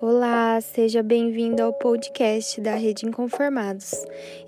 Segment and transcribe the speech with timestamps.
[0.00, 3.92] Olá, seja bem-vindo ao podcast da Rede Inconformados.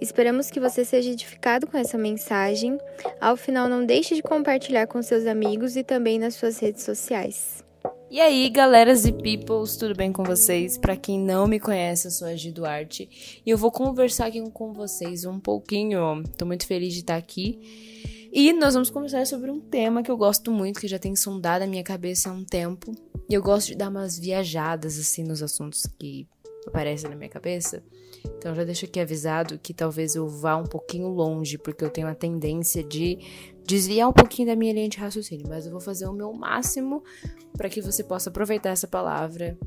[0.00, 2.78] Esperamos que você seja edificado com essa mensagem.
[3.20, 7.64] Ao final, não deixe de compartilhar com seus amigos e também nas suas redes sociais.
[8.10, 10.78] E aí, galeras e peoples, tudo bem com vocês?
[10.78, 14.42] Para quem não me conhece, eu sou a Gi Duarte e eu vou conversar aqui
[14.50, 16.22] com vocês um pouquinho.
[16.36, 18.17] Tô muito feliz de estar aqui.
[18.30, 21.64] E nós vamos conversar sobre um tema que eu gosto muito, que já tem sondado
[21.64, 22.92] a minha cabeça há um tempo,
[23.28, 26.28] e eu gosto de dar umas viajadas assim nos assuntos que
[26.66, 27.82] aparecem na minha cabeça.
[28.36, 32.06] Então já deixo aqui avisado que talvez eu vá um pouquinho longe, porque eu tenho
[32.06, 33.18] a tendência de
[33.64, 37.02] desviar um pouquinho da minha linha de raciocínio, mas eu vou fazer o meu máximo
[37.56, 39.58] para que você possa aproveitar essa palavra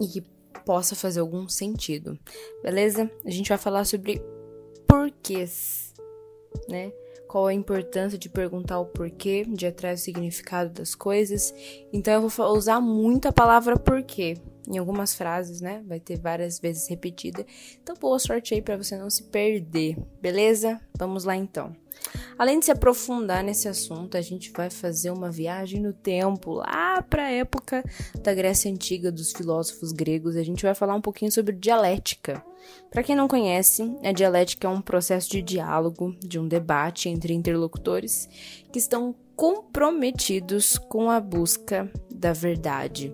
[0.00, 0.24] e que
[0.64, 2.18] possa fazer algum sentido.
[2.62, 3.10] Beleza?
[3.24, 4.20] A gente vai falar sobre
[4.88, 5.94] porquês,
[6.68, 6.92] né?
[7.36, 11.54] Qual a importância de perguntar o porquê, de atrás do significado das coisas.
[11.92, 15.84] Então eu vou usar muito a palavra porquê em algumas frases, né?
[15.86, 17.44] Vai ter várias vezes repetida.
[17.82, 20.80] Então boa sorte aí para você não se perder, beleza?
[20.96, 21.76] Vamos lá então.
[22.38, 27.02] Além de se aprofundar nesse assunto, a gente vai fazer uma viagem no tempo, lá
[27.02, 27.84] para a época
[28.22, 30.36] da Grécia Antiga, dos filósofos gregos.
[30.36, 32.42] A gente vai falar um pouquinho sobre dialética.
[32.90, 37.34] Para quem não conhece, a dialética é um processo de diálogo, de um debate entre
[37.34, 38.28] interlocutores
[38.72, 43.12] que estão comprometidos com a busca da verdade.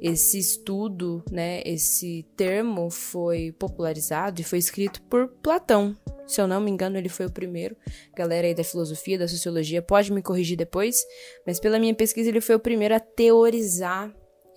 [0.00, 5.94] Esse estudo, né, esse termo foi popularizado e foi escrito por Platão.
[6.26, 7.76] Se eu não me engano, ele foi o primeiro.
[8.14, 11.04] Galera aí da filosofia, da sociologia, pode me corrigir depois,
[11.46, 14.14] mas pela minha pesquisa ele foi o primeiro a teorizar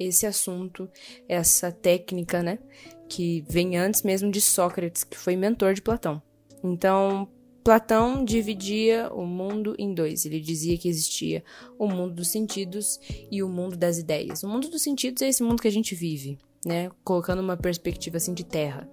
[0.08, 0.90] esse assunto,
[1.28, 2.60] essa técnica, né,
[3.08, 6.22] que vem antes mesmo de Sócrates, que foi mentor de Platão.
[6.64, 7.28] Então,
[7.64, 10.26] Platão dividia o mundo em dois.
[10.26, 11.44] Ele dizia que existia
[11.78, 14.44] o mundo dos sentidos e o mundo das ideias.
[14.44, 16.90] O mundo dos sentidos é esse mundo que a gente vive, né?
[17.04, 18.90] Colocando uma perspectiva assim de terra.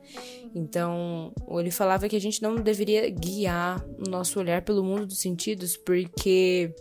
[0.55, 5.19] Então, ele falava que a gente não deveria guiar o nosso olhar pelo mundo dos
[5.19, 6.75] sentidos, porque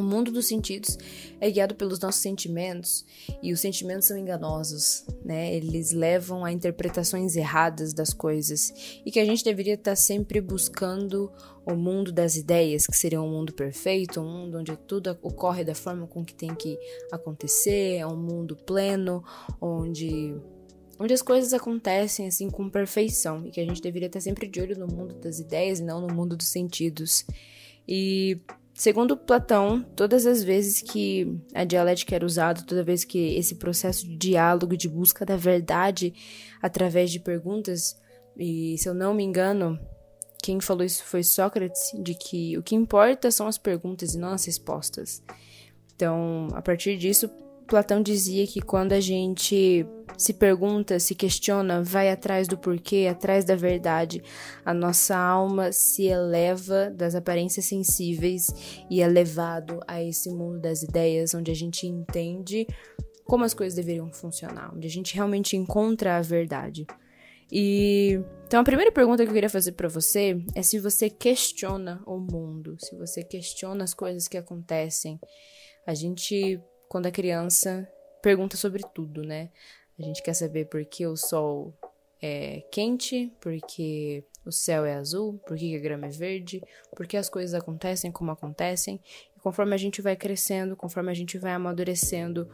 [0.00, 0.98] o mundo dos sentidos
[1.40, 3.04] é guiado pelos nossos sentimentos
[3.42, 5.54] e os sentimentos são enganosos, né?
[5.54, 11.30] Eles levam a interpretações erradas das coisas e que a gente deveria estar sempre buscando
[11.64, 15.74] o mundo das ideias, que seria um mundo perfeito, um mundo onde tudo ocorre da
[15.74, 16.78] forma com que tem que
[17.12, 19.22] acontecer, é um mundo pleno,
[19.60, 20.34] onde
[20.98, 24.60] onde as coisas acontecem assim com perfeição e que a gente deveria estar sempre de
[24.60, 27.24] olho no mundo das ideias e não no mundo dos sentidos.
[27.88, 28.38] E
[28.80, 34.08] Segundo Platão, todas as vezes que a dialética era usada, toda vez que esse processo
[34.08, 36.14] de diálogo, de busca da verdade
[36.62, 38.00] através de perguntas,
[38.38, 39.78] e se eu não me engano,
[40.42, 44.30] quem falou isso foi Sócrates, de que o que importa são as perguntas e não
[44.30, 45.22] as respostas.
[45.94, 47.28] Então, a partir disso,
[47.70, 49.86] Platão dizia que quando a gente
[50.18, 54.20] se pergunta, se questiona, vai atrás do porquê, atrás da verdade,
[54.64, 58.48] a nossa alma se eleva das aparências sensíveis
[58.90, 62.66] e é levado a esse mundo das ideias, onde a gente entende
[63.24, 66.84] como as coisas deveriam funcionar, onde a gente realmente encontra a verdade.
[67.52, 72.02] E então a primeira pergunta que eu queria fazer para você é se você questiona
[72.04, 75.20] o mundo, se você questiona as coisas que acontecem.
[75.86, 76.60] A gente
[76.90, 77.88] quando a criança
[78.20, 79.50] pergunta sobre tudo, né?
[79.96, 81.72] A gente quer saber por que o sol
[82.20, 86.60] é quente, porque o céu é azul, por que a grama é verde,
[86.96, 89.00] por que as coisas acontecem como acontecem.
[89.36, 92.50] E conforme a gente vai crescendo, conforme a gente vai amadurecendo,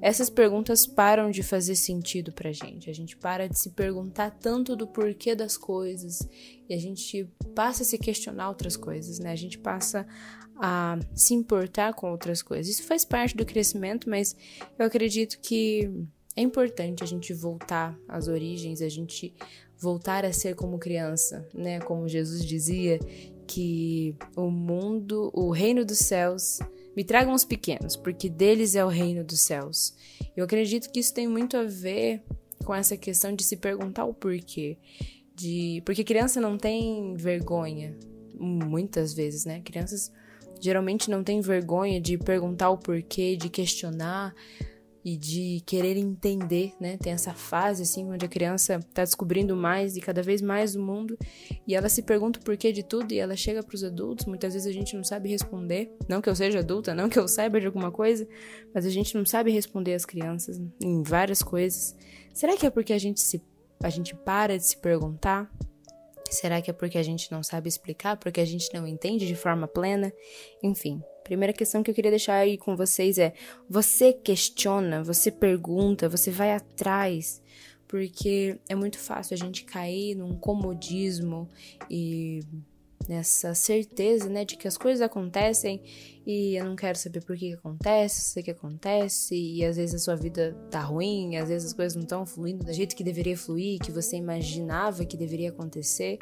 [0.00, 2.88] essas perguntas param de fazer sentido pra gente.
[2.88, 6.26] A gente para de se perguntar tanto do porquê das coisas
[6.68, 9.32] e a gente passa a se questionar outras coisas, né?
[9.32, 10.06] A gente passa
[10.56, 12.68] a se importar com outras coisas.
[12.68, 14.36] Isso faz parte do crescimento, mas
[14.78, 15.90] eu acredito que
[16.36, 19.34] é importante a gente voltar às origens, a gente
[19.76, 21.80] voltar a ser como criança, né?
[21.80, 22.98] Como Jesus dizia
[23.46, 26.60] que o mundo, o reino dos céus,
[26.98, 29.94] me tragam os pequenos, porque deles é o reino dos céus.
[30.36, 32.20] Eu acredito que isso tem muito a ver
[32.64, 34.76] com essa questão de se perguntar o porquê.
[35.32, 37.96] De, porque criança não tem vergonha,
[38.34, 39.60] muitas vezes, né?
[39.60, 40.10] Crianças
[40.60, 44.34] geralmente não tem vergonha de perguntar o porquê, de questionar
[45.08, 46.98] e de querer entender, né?
[46.98, 50.82] Tem essa fase assim onde a criança está descobrindo mais e cada vez mais o
[50.82, 51.16] mundo
[51.66, 54.26] e ela se pergunta o porquê de tudo e ela chega para os adultos.
[54.26, 57.26] Muitas vezes a gente não sabe responder, não que eu seja adulta, não que eu
[57.26, 58.28] saiba de alguma coisa,
[58.74, 61.96] mas a gente não sabe responder às crianças em várias coisas.
[62.34, 63.42] Será que é porque a gente se
[63.82, 65.50] a gente para de se perguntar?
[66.30, 69.34] Será que é porque a gente não sabe explicar, porque a gente não entende de
[69.34, 70.12] forma plena?
[70.62, 73.32] Enfim, primeira questão que eu queria deixar aí com vocês é:
[73.68, 77.42] você questiona, você pergunta, você vai atrás,
[77.86, 81.48] porque é muito fácil a gente cair num comodismo
[81.90, 82.40] e
[83.08, 85.82] nessa certeza, né, de que as coisas acontecem
[86.26, 89.94] e eu não quero saber por que, que acontece, sei que acontece e às vezes
[89.94, 93.02] a sua vida tá ruim, às vezes as coisas não estão fluindo do jeito que
[93.02, 96.18] deveria fluir, que você imaginava que deveria acontecer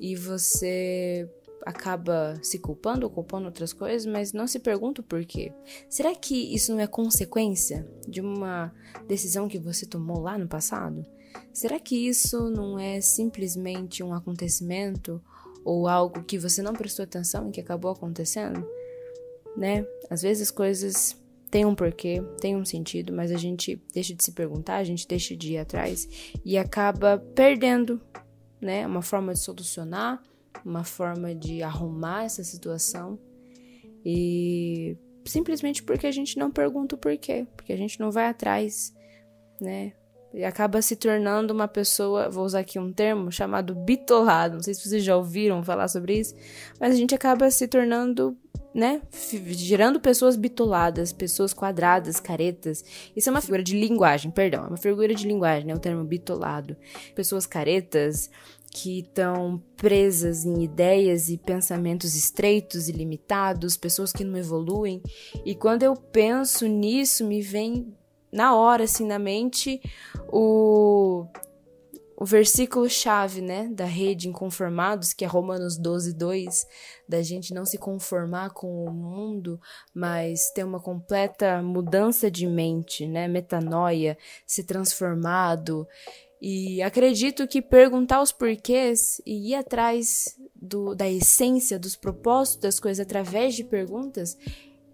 [0.00, 1.28] e você
[1.64, 5.52] acaba se culpando ou culpando outras coisas, mas não se pergunta o porquê.
[5.88, 8.72] Será que isso não é consequência de uma
[9.06, 11.04] decisão que você tomou lá no passado?
[11.52, 15.22] Será que isso não é simplesmente um acontecimento
[15.64, 18.66] ou algo que você não prestou atenção e que acabou acontecendo,
[19.56, 19.86] né?
[20.10, 21.16] Às vezes as coisas
[21.50, 25.06] têm um porquê, têm um sentido, mas a gente deixa de se perguntar, a gente
[25.06, 26.08] deixa de ir atrás
[26.44, 28.00] e acaba perdendo,
[28.60, 28.86] né?
[28.86, 30.22] Uma forma de solucionar,
[30.64, 33.18] uma forma de arrumar essa situação
[34.04, 38.92] e simplesmente porque a gente não pergunta o porquê, porque a gente não vai atrás,
[39.60, 39.92] né?
[40.34, 44.54] E acaba se tornando uma pessoa, vou usar aqui um termo chamado bitolado.
[44.54, 46.34] Não sei se vocês já ouviram falar sobre isso,
[46.80, 48.36] mas a gente acaba se tornando,
[48.74, 49.02] né,
[49.50, 52.84] gerando pessoas bitoladas, pessoas quadradas, caretas.
[53.14, 56.04] Isso é uma figura de linguagem, perdão, é uma figura de linguagem, né, o termo
[56.04, 56.76] bitolado.
[57.14, 58.30] Pessoas caretas
[58.74, 65.02] que estão presas em ideias e pensamentos estreitos e limitados, pessoas que não evoluem.
[65.44, 67.94] E quando eu penso nisso, me vem
[68.32, 69.80] na hora, assim, na mente,
[70.28, 71.26] o,
[72.16, 76.66] o versículo chave, né, da rede inconformados, que é Romanos 12, 2,
[77.08, 79.60] da gente não se conformar com o mundo,
[79.94, 85.86] mas ter uma completa mudança de mente, né, metanoia, se transformado.
[86.40, 92.80] E acredito que perguntar os porquês e ir atrás do, da essência, dos propósitos das
[92.80, 94.38] coisas através de perguntas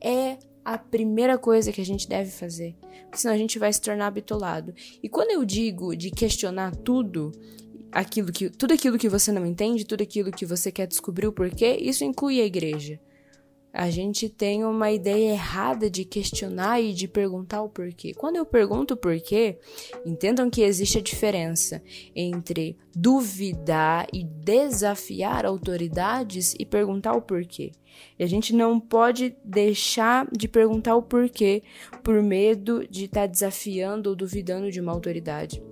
[0.00, 0.38] é
[0.68, 4.10] a primeira coisa que a gente deve fazer, porque senão a gente vai se tornar
[4.10, 4.74] bitolado.
[5.02, 7.32] E quando eu digo de questionar tudo,
[7.90, 11.32] aquilo que tudo aquilo que você não entende, tudo aquilo que você quer descobrir o
[11.32, 13.00] porquê, isso inclui a igreja.
[13.78, 18.12] A gente tem uma ideia errada de questionar e de perguntar o porquê.
[18.12, 19.56] Quando eu pergunto o porquê,
[20.04, 21.80] entendam que existe a diferença
[22.12, 27.70] entre duvidar e desafiar autoridades e perguntar o porquê.
[28.18, 31.62] E a gente não pode deixar de perguntar o porquê
[32.02, 35.62] por medo de estar tá desafiando ou duvidando de uma autoridade.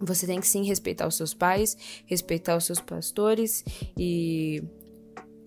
[0.00, 3.64] Você tem que sim respeitar os seus pais, respeitar os seus pastores
[3.98, 4.62] e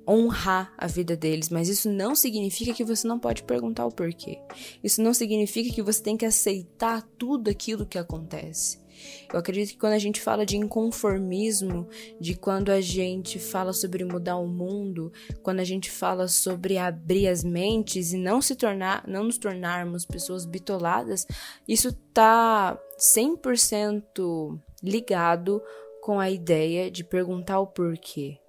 [0.07, 4.39] honrar a vida deles, mas isso não significa que você não pode perguntar o porquê.
[4.83, 8.83] Isso não significa que você tem que aceitar tudo aquilo que acontece.
[9.31, 11.87] Eu acredito que quando a gente fala de inconformismo,
[12.19, 15.11] de quando a gente fala sobre mudar o mundo,
[15.43, 20.05] quando a gente fala sobre abrir as mentes e não se tornar, não nos tornarmos
[20.05, 21.27] pessoas bitoladas,
[21.67, 25.61] isso tá 100% ligado
[26.01, 28.39] com a ideia de perguntar o porquê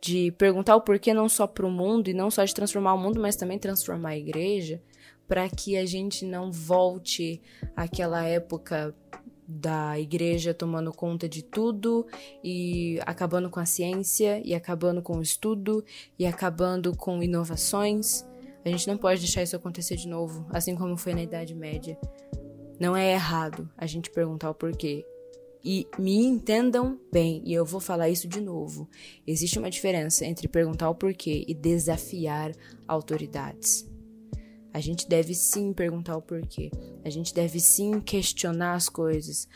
[0.00, 2.98] de perguntar o porquê não só para o mundo e não só de transformar o
[2.98, 4.80] mundo, mas também transformar a igreja,
[5.26, 7.42] para que a gente não volte
[7.76, 8.94] àquela época
[9.46, 12.06] da igreja tomando conta de tudo
[12.44, 15.82] e acabando com a ciência e acabando com o estudo
[16.18, 18.26] e acabando com inovações.
[18.62, 21.98] A gente não pode deixar isso acontecer de novo, assim como foi na Idade Média.
[22.78, 25.04] Não é errado a gente perguntar o porquê.
[25.64, 28.88] E me entendam bem, e eu vou falar isso de novo.
[29.26, 32.52] Existe uma diferença entre perguntar o porquê e desafiar
[32.86, 33.88] autoridades.
[34.72, 36.70] A gente deve sim perguntar o porquê.
[37.04, 39.48] A gente deve sim questionar as coisas,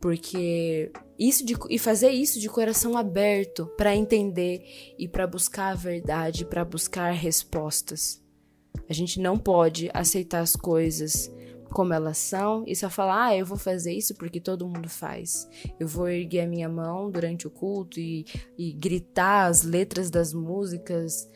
[0.00, 4.64] porque isso de, e fazer isso de coração aberto para entender
[4.98, 8.22] e para buscar a verdade, para buscar respostas.
[8.88, 11.30] A gente não pode aceitar as coisas
[11.70, 15.48] como elas são e só falar, ah, eu vou fazer isso porque todo mundo faz.
[15.78, 18.26] Eu vou erguer a minha mão durante o culto e,
[18.58, 21.28] e gritar as letras das músicas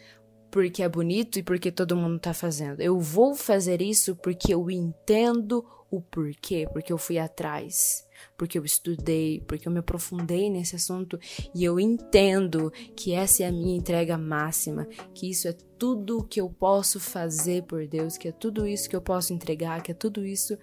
[0.50, 2.80] porque é bonito e porque todo mundo tá fazendo.
[2.80, 8.03] Eu vou fazer isso porque eu entendo o porquê, porque eu fui atrás,
[8.36, 11.18] porque eu estudei, porque eu me aprofundei nesse assunto
[11.54, 16.40] e eu entendo que essa é a minha entrega máxima, que isso é tudo que
[16.40, 19.94] eu posso fazer por Deus, que é tudo isso que eu posso entregar, que é
[19.94, 20.56] tudo isso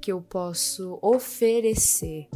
[0.00, 2.28] que eu posso oferecer.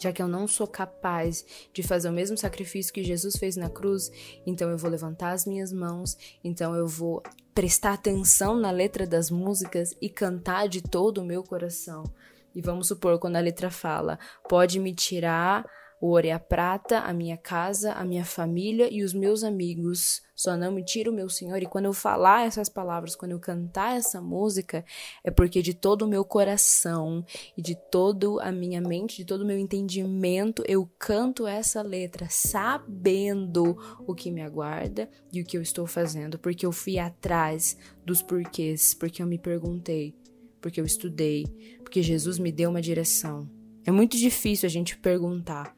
[0.00, 3.68] Já que eu não sou capaz de fazer o mesmo sacrifício que Jesus fez na
[3.68, 4.10] cruz,
[4.46, 7.22] então eu vou levantar as minhas mãos, então eu vou
[7.54, 12.04] prestar atenção na letra das músicas e cantar de todo o meu coração.
[12.54, 15.64] E vamos supor, quando a letra fala, pode me tirar
[16.02, 20.22] O ouro e a prata, a minha casa, a minha família e os meus amigos.
[20.34, 21.62] Só não me tira o meu Senhor.
[21.62, 24.82] E quando eu falar essas palavras, quando eu cantar essa música,
[25.22, 27.22] é porque de todo o meu coração
[27.54, 32.28] e de toda a minha mente, de todo o meu entendimento, eu canto essa letra
[32.30, 33.76] sabendo
[34.06, 36.38] o que me aguarda e o que eu estou fazendo.
[36.38, 37.76] Porque eu fui atrás
[38.06, 40.14] dos porquês, porque eu me perguntei,
[40.62, 41.44] porque eu estudei,
[41.90, 43.50] porque Jesus me deu uma direção.
[43.84, 45.74] É muito difícil a gente perguntar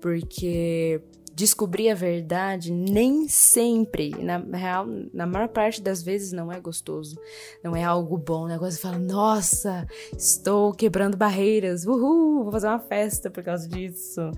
[0.00, 1.02] porque
[1.34, 7.16] descobrir a verdade nem sempre, na real, na maior parte das vezes não é gostoso,
[7.62, 8.44] não é algo bom.
[8.44, 9.84] O negócio fala, nossa,
[10.16, 14.30] estou quebrando barreiras, uhul, vou fazer uma festa por causa disso.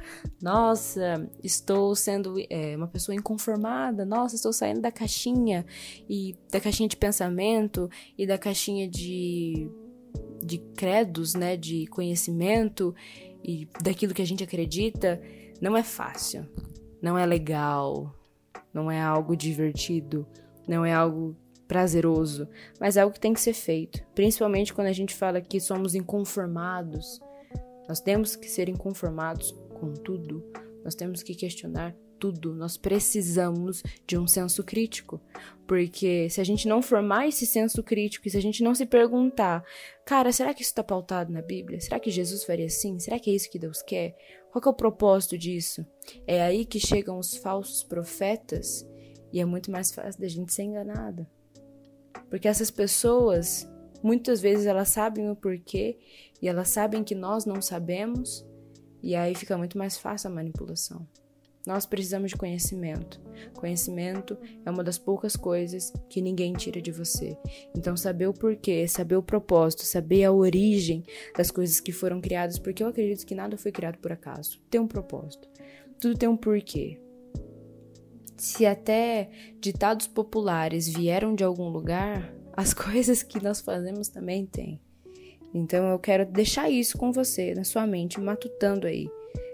[0.43, 5.67] Nossa, estou sendo é, uma pessoa inconformada, nossa, estou saindo da caixinha
[6.09, 9.71] e da caixinha de pensamento e da caixinha de
[10.43, 12.95] de credos, né, de conhecimento
[13.43, 15.21] e daquilo que a gente acredita
[15.61, 16.47] não é fácil,
[17.03, 18.15] não é legal,
[18.73, 20.27] não é algo divertido,
[20.67, 21.37] não é algo
[21.69, 22.49] prazeroso,
[22.81, 24.03] mas é algo que tem que ser feito.
[24.15, 27.21] Principalmente quando a gente fala que somos inconformados.
[27.89, 30.45] Nós temos que ser inconformados com tudo.
[30.85, 32.55] Nós temos que questionar tudo.
[32.55, 35.21] Nós precisamos de um senso crítico.
[35.67, 38.85] Porque se a gente não formar esse senso crítico e se a gente não se
[38.85, 39.65] perguntar,
[40.05, 41.81] cara, será que isso está pautado na Bíblia?
[41.81, 42.99] Será que Jesus faria assim?
[42.99, 44.17] Será que é isso que Deus quer?
[44.51, 45.87] Qual que é o propósito disso?
[46.27, 48.87] É aí que chegam os falsos profetas
[49.33, 51.27] e é muito mais fácil da gente ser enganada.
[52.29, 53.69] Porque essas pessoas,
[54.03, 55.99] muitas vezes elas sabem o porquê
[56.43, 58.45] e elas sabem que nós não sabemos
[59.03, 61.07] e aí fica muito mais fácil a manipulação.
[61.67, 63.21] Nós precisamos de conhecimento.
[63.55, 67.37] Conhecimento é uma das poucas coisas que ninguém tira de você.
[67.77, 71.05] Então, saber o porquê, saber o propósito, saber a origem
[71.37, 74.59] das coisas que foram criadas, porque eu acredito que nada foi criado por acaso.
[74.71, 75.49] Tem um propósito.
[76.01, 76.99] Tudo tem um porquê.
[78.39, 79.29] Se até
[79.61, 84.81] ditados populares vieram de algum lugar, as coisas que nós fazemos também têm.
[85.53, 89.11] Então, eu quero deixar isso com você, na sua mente, matutando aí.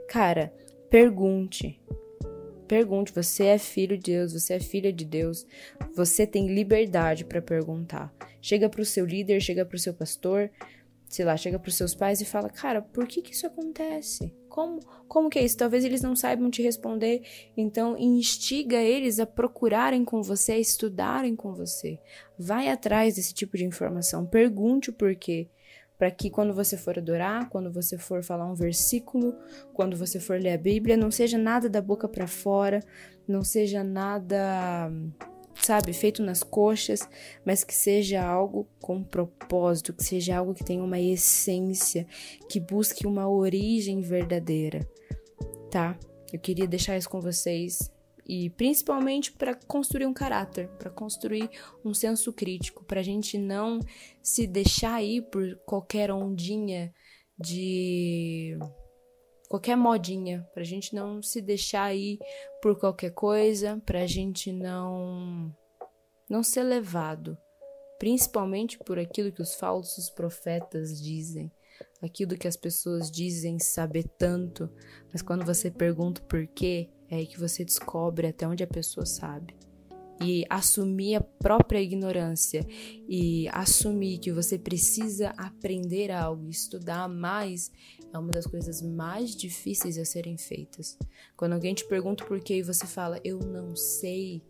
[0.08, 0.52] Cara,
[0.90, 1.81] Pergunte.
[2.66, 5.47] Pergunte, você é filho de Deus, você é filha de Deus,
[5.95, 8.12] você tem liberdade para perguntar.
[8.43, 10.50] Chega para o seu líder, chega para o seu pastor,
[11.09, 14.33] sei lá, chega para os seus pais e fala: "Cara, por que que isso acontece?
[14.49, 15.57] Como, como que é isso?
[15.57, 17.23] Talvez eles não saibam te responder,
[17.57, 22.00] então instiga eles a procurarem com você, a estudarem com você.
[22.38, 25.49] Vai atrás desse tipo de informação, pergunte o porquê
[25.99, 29.35] para que quando você for adorar, quando você for falar um versículo,
[29.73, 32.81] quando você for ler a Bíblia, não seja nada da boca para fora,
[33.26, 34.91] não seja nada,
[35.55, 37.09] sabe, feito nas coxas,
[37.45, 42.07] mas que seja algo com propósito, que seja algo que tenha uma essência,
[42.49, 44.87] que busque uma origem verdadeira,
[45.71, 45.99] tá?
[46.33, 47.91] Eu queria deixar isso com vocês
[48.28, 51.49] e principalmente para construir um caráter, para construir
[51.85, 53.78] um senso crítico, para a gente não
[54.21, 56.92] se deixar ir por qualquer ondinha
[57.38, 58.59] de
[59.49, 62.18] qualquer modinha, para a gente não se deixar ir
[62.61, 65.54] por qualquer coisa, para a gente não
[66.28, 67.38] não ser levado,
[68.00, 71.52] principalmente por aquilo que os falsos profetas dizem,
[72.02, 74.68] aquilo que as pessoas dizem saber tanto,
[75.12, 79.06] mas quando você pergunta por quê, é aí que você descobre até onde a pessoa
[79.06, 79.54] sabe.
[80.20, 82.66] E assumir a própria ignorância
[83.06, 87.70] e assumir que você precisa aprender algo, estudar mais,
[88.12, 90.98] é uma das coisas mais difíceis a serem feitas.
[91.36, 94.42] Quando alguém te pergunta por quê e você fala, eu não sei,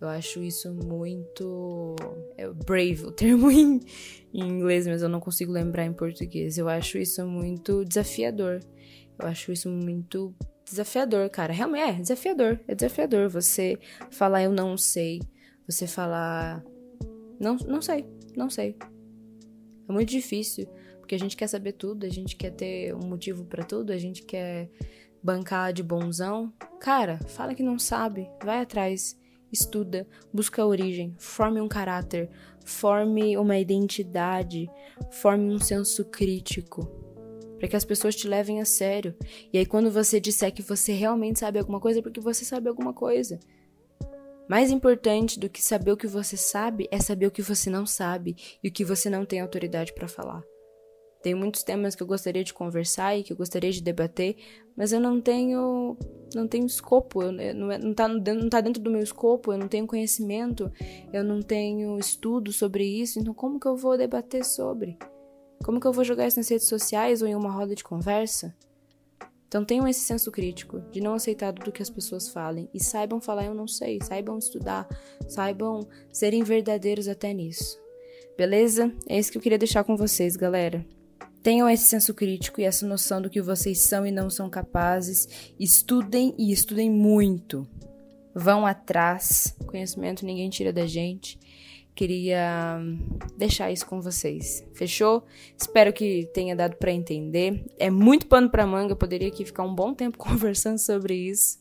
[0.00, 1.96] eu acho isso muito.
[2.36, 3.80] É brave o termo em,
[4.34, 6.58] inglês, mas eu não consigo lembrar em português.
[6.58, 8.60] Eu acho isso muito desafiador.
[9.18, 10.34] Eu acho isso muito
[10.68, 11.52] desafiador, cara.
[11.52, 12.60] Realmente é desafiador.
[12.68, 13.78] É desafiador você
[14.10, 15.20] falar eu não sei.
[15.66, 16.62] Você falar
[17.38, 18.06] não, não sei,
[18.36, 18.76] não sei.
[19.88, 20.66] É muito difícil,
[20.98, 23.98] porque a gente quer saber tudo, a gente quer ter um motivo para tudo, a
[23.98, 24.70] gente quer
[25.22, 26.52] bancar de bonzão.
[26.80, 29.18] Cara, fala que não sabe, vai atrás,
[29.52, 32.30] estuda, busca a origem, forme um caráter,
[32.64, 34.68] forme uma identidade,
[35.10, 37.05] forme um senso crítico
[37.58, 39.14] para que as pessoas te levem a sério.
[39.52, 42.68] E aí quando você disser que você realmente sabe alguma coisa, é porque você sabe
[42.68, 43.38] alguma coisa.
[44.48, 47.84] Mais importante do que saber o que você sabe é saber o que você não
[47.84, 50.42] sabe e o que você não tem autoridade para falar.
[51.20, 54.36] Tem muitos temas que eu gostaria de conversar e que eu gostaria de debater,
[54.76, 55.96] mas eu não tenho
[56.32, 59.58] não tenho escopo, eu, não, é, não, tá, não tá dentro do meu escopo, eu
[59.58, 60.70] não tenho conhecimento,
[61.12, 64.96] eu não tenho estudo sobre isso, então como que eu vou debater sobre?
[65.64, 68.54] Como que eu vou jogar isso nas redes sociais ou em uma roda de conversa?
[69.48, 73.20] Então tenham esse senso crítico de não aceitar tudo que as pessoas falem e saibam
[73.20, 74.86] falar eu não sei, saibam estudar,
[75.28, 77.78] saibam serem verdadeiros até nisso.
[78.36, 78.92] Beleza?
[79.08, 80.84] É isso que eu queria deixar com vocês, galera.
[81.42, 85.28] Tenham esse senso crítico e essa noção do que vocês são e não são capazes.
[85.58, 87.66] Estudem e estudem muito.
[88.34, 89.56] Vão atrás.
[89.64, 91.38] Conhecimento ninguém tira da gente.
[91.96, 92.78] Queria
[93.38, 94.62] deixar isso com vocês.
[94.74, 95.24] Fechou?
[95.56, 97.64] Espero que tenha dado para entender.
[97.78, 101.56] É muito pano para manga, eu poderia aqui ficar um bom tempo conversando sobre isso.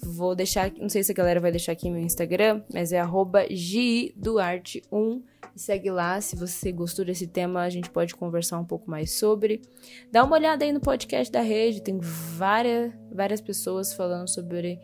[0.00, 5.22] Vou deixar, não sei se a galera vai deixar aqui meu Instagram, mas é giduarte1.
[5.54, 9.62] Segue lá, se você gostou desse tema, a gente pode conversar um pouco mais sobre.
[10.10, 14.80] Dá uma olhada aí no podcast da rede, tem várias, várias pessoas falando sobre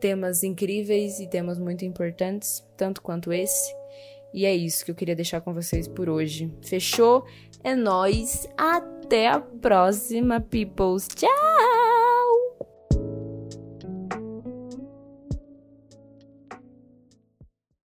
[0.00, 3.77] temas incríveis e temas muito importantes, tanto quanto esse.
[4.32, 6.52] E é isso que eu queria deixar com vocês por hoje.
[6.62, 7.24] Fechou?
[7.64, 8.48] É nós.
[8.56, 11.08] Até a próxima, peoples.
[11.08, 11.67] Tchau!